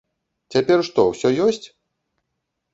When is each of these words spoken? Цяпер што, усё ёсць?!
Цяпер 0.55 0.79
што, 0.87 1.05
усё 1.13 1.29
ёсць?! 1.51 1.63